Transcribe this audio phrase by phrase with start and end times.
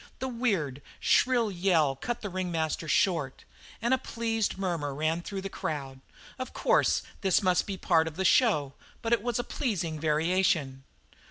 [0.17, 3.43] The weird, shrill yell cut the ringmaster short,
[3.83, 5.99] and a pleased murmur ran through the crowd.
[6.39, 10.85] Of course, this must be part of the show, but it was a pleasing variation.